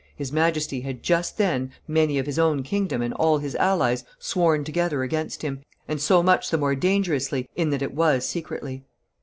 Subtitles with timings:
[0.15, 4.63] "His Majesty had just then many of his own kingdom and all his allies sworn
[4.63, 8.83] together against him, and so much the more dangerously in that it was secretly.